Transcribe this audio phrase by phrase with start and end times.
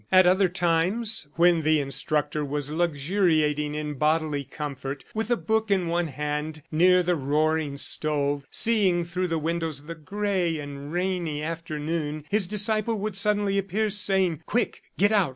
[0.11, 5.85] At other times, when the instructor was luxuriating in bodily comfort, with a book in
[5.85, 12.23] one hand near the roaring stove, seeing through the windows the gray and rainy afternoon,
[12.31, 15.29] his disciple would suddenly appear saying, "Quick, get out!